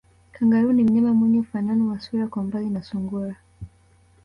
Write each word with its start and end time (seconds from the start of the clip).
Kangaroo 0.31 0.71
ni 0.73 0.83
mnyama 0.83 1.13
mwenye 1.13 1.39
ufanano 1.39 1.87
wa 1.89 1.99
sura 1.99 2.27
kwa 2.27 2.43
mbali 2.43 2.69
na 2.69 2.83
sungura 2.83 3.35